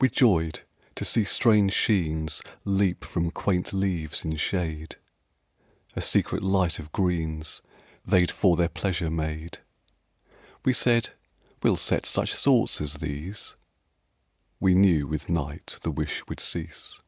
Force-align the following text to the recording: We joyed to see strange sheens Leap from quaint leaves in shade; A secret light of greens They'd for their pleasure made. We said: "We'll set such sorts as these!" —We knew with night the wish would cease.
We 0.00 0.08
joyed 0.08 0.60
to 0.94 1.04
see 1.04 1.22
strange 1.24 1.74
sheens 1.74 2.40
Leap 2.64 3.04
from 3.04 3.30
quaint 3.30 3.74
leaves 3.74 4.24
in 4.24 4.36
shade; 4.36 4.96
A 5.94 6.00
secret 6.00 6.42
light 6.42 6.78
of 6.78 6.92
greens 6.92 7.60
They'd 8.02 8.30
for 8.30 8.56
their 8.56 8.70
pleasure 8.70 9.10
made. 9.10 9.58
We 10.64 10.72
said: 10.72 11.10
"We'll 11.62 11.76
set 11.76 12.06
such 12.06 12.32
sorts 12.32 12.80
as 12.80 12.94
these!" 12.94 13.56
—We 14.60 14.74
knew 14.74 15.06
with 15.06 15.28
night 15.28 15.76
the 15.82 15.90
wish 15.90 16.26
would 16.26 16.40
cease. 16.40 16.98